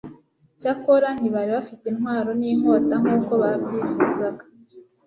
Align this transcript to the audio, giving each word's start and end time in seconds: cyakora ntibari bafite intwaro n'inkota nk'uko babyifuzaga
cyakora 0.61 1.07
ntibari 1.17 1.51
bafite 1.57 1.83
intwaro 1.91 2.29
n'inkota 2.39 2.95
nk'uko 3.03 3.31
babyifuzaga 3.41 4.43